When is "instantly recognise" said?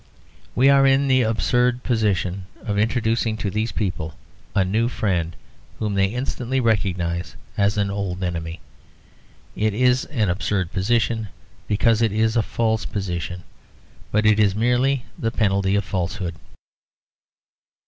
6.07-7.35